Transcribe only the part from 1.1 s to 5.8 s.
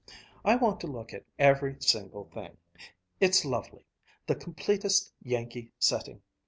at every single thing. It's lovely the completest Yankee